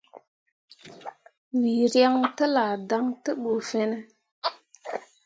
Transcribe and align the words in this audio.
Wǝ 1.61 1.73
ryaŋ 1.93 2.15
tellah 2.37 2.73
dan 2.89 3.05
te 3.23 3.31
ɓu 3.41 3.51
fine? 3.69 3.97